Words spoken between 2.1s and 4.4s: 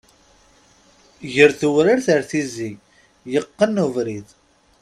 ar tizi, yeqqen ubrid.